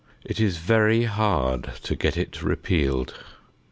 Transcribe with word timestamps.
It 0.25 0.39
is 0.39 0.57
very 0.57 1.03
hard 1.03 1.73
to 1.83 1.95
get 1.95 2.17
it 2.17 2.41
repealed. 2.41 3.13